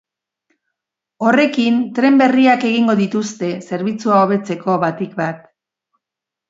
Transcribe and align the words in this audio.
Horrekin, 1.27 1.77
tren 1.99 2.17
berriak 2.23 2.67
egingo 2.71 2.97
dituzte, 3.05 3.53
zerbitzua 3.69 4.25
hobetzeko, 4.25 4.83
batik 4.89 5.17
bat. 5.25 5.49